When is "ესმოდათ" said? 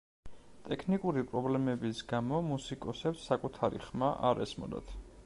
4.49-4.97